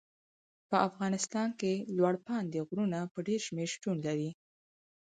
په 0.69 0.75
افغانستان 0.87 1.47
کې 1.59 1.73
لوړ 1.97 2.13
پابندي 2.25 2.59
غرونه 2.69 2.99
په 3.13 3.19
ډېر 3.27 3.39
شمېر 3.47 3.67
شتون 3.75 3.97
لري. 4.07 4.29